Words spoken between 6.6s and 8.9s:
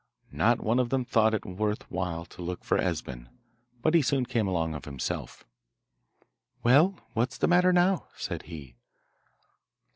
'Well, what's the matter now?' said he.